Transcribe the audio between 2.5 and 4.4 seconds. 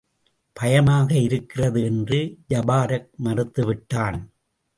ஜபாரக் மறுத்துவிட்டான்.